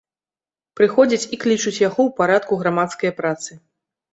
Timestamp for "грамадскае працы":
2.63-3.51